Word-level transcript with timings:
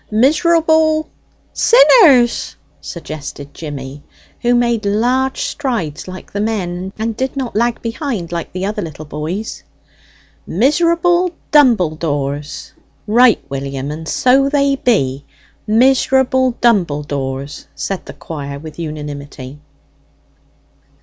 miserable" 0.09 1.07
"Sinners," 1.53 2.55
suggested 2.81 3.53
Jimmy, 3.53 4.01
who 4.39 4.55
made 4.55 4.83
large 4.83 5.41
strides 5.41 6.07
like 6.07 6.31
the 6.33 6.41
men, 6.41 6.91
and 6.97 7.15
did 7.15 7.37
not 7.37 7.55
lag 7.55 7.79
behind 7.83 8.31
like 8.31 8.51
the 8.51 8.65
other 8.65 8.81
little 8.81 9.05
boys. 9.05 9.61
"Miserable 10.47 11.35
dumbledores!" 11.51 12.71
"Right, 13.05 13.45
William, 13.47 13.91
and 13.91 14.07
so 14.07 14.49
they 14.49 14.75
be 14.77 15.23
miserable 15.67 16.53
dumbledores!" 16.61 17.67
said 17.75 18.03
the 18.07 18.13
choir 18.13 18.57
with 18.57 18.79
unanimity. 18.79 19.59